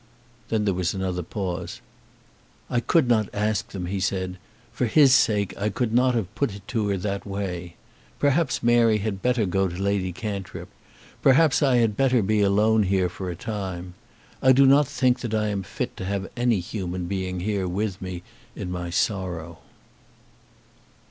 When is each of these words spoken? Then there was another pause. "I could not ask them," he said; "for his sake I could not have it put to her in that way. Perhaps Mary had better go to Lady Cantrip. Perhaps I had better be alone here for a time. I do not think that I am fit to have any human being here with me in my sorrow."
Then 0.49 0.65
there 0.65 0.73
was 0.73 0.95
another 0.95 1.21
pause. 1.21 1.79
"I 2.71 2.79
could 2.79 3.07
not 3.07 3.29
ask 3.35 3.69
them," 3.69 3.85
he 3.85 3.99
said; 3.99 4.39
"for 4.73 4.87
his 4.87 5.13
sake 5.13 5.55
I 5.59 5.69
could 5.69 5.93
not 5.93 6.15
have 6.15 6.23
it 6.23 6.33
put 6.33 6.67
to 6.69 6.87
her 6.87 6.95
in 6.95 7.01
that 7.01 7.23
way. 7.23 7.75
Perhaps 8.17 8.63
Mary 8.63 8.97
had 8.97 9.21
better 9.21 9.45
go 9.45 9.67
to 9.67 9.75
Lady 9.79 10.11
Cantrip. 10.11 10.69
Perhaps 11.21 11.61
I 11.61 11.75
had 11.75 11.95
better 11.95 12.23
be 12.23 12.41
alone 12.41 12.81
here 12.81 13.09
for 13.09 13.29
a 13.29 13.35
time. 13.35 13.93
I 14.41 14.53
do 14.53 14.65
not 14.65 14.87
think 14.87 15.19
that 15.19 15.35
I 15.35 15.49
am 15.49 15.61
fit 15.61 15.95
to 15.97 16.05
have 16.05 16.31
any 16.35 16.61
human 16.61 17.05
being 17.05 17.41
here 17.41 17.67
with 17.67 18.01
me 18.01 18.23
in 18.55 18.71
my 18.71 18.89
sorrow." 18.89 19.59